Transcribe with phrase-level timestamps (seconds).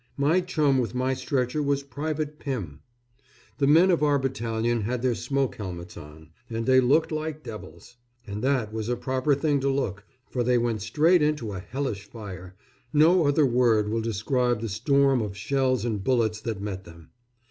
[0.17, 2.79] My chum with my stretcher was Private Pymm.
[3.59, 7.97] The men of our battalion had their smoke helmets on, and they looked like devils.
[8.25, 12.05] And that was a proper thing to look, for they went straight into a hellish
[12.05, 12.55] fire
[12.91, 17.11] no other word will describe the storm of shells and bullets that met them.